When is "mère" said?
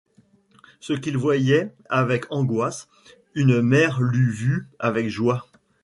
3.61-4.01